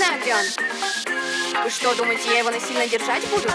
Андриан? 0.00 0.44
Вы 1.64 1.70
что, 1.70 1.94
думаете, 1.96 2.30
я 2.30 2.38
его 2.38 2.50
насильно 2.50 2.86
держать 2.86 3.26
буду? 3.28 3.48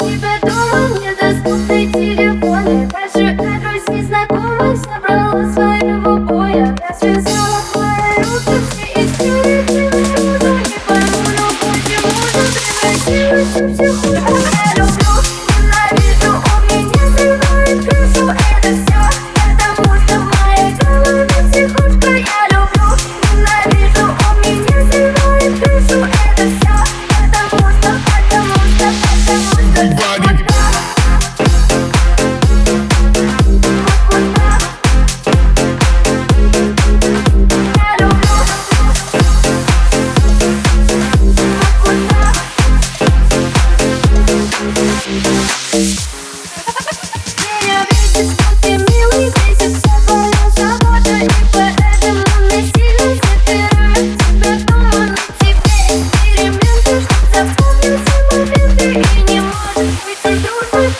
Тебя 0.00 0.38
дома, 0.40 0.88
мне 0.88 1.14
доступны 1.14 1.92
телефоны 1.92 2.86
Большой 2.88 3.32
адрес 3.32 3.88
незнакомых 3.88 4.76
собрала 4.78 5.05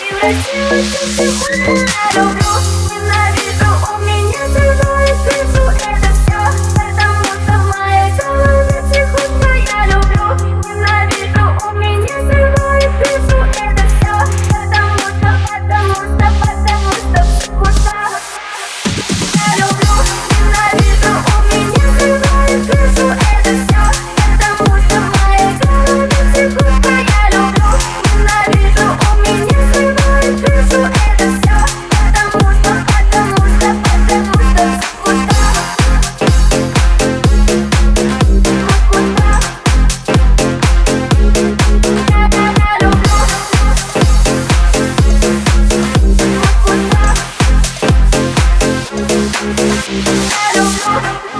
I 0.09 0.31
don't 2.13 2.45
know. 2.45 2.56
Thank. 50.67 51.36